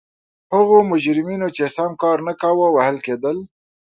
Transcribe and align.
هغو 0.53 0.77
مجرمینو 0.91 1.47
چې 1.55 1.63
سم 1.75 1.91
کار 2.01 2.17
نه 2.27 2.33
کاوه 2.41 2.67
وهل 2.71 2.97
کېدل. 3.05 3.37